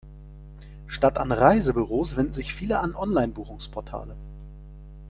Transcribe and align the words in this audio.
Statt 0.87 1.19
an 1.19 1.31
Reisebüros 1.31 2.17
wenden 2.17 2.33
sich 2.33 2.55
viele 2.55 2.79
an 2.79 2.95
Online-Buchungsportale. 2.95 4.15